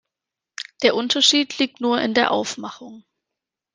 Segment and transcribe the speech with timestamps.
[0.81, 3.03] Der Unterschied liegt nur in der Aufmachung.